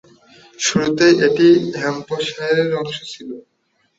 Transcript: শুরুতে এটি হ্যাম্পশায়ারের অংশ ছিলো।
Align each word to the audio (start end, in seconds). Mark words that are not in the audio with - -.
শুরুতে 0.59 1.05
এটি 1.27 1.47
হ্যাম্পশায়ারের 1.75 2.71
অংশ 2.79 2.97
ছিলো। 3.11 3.35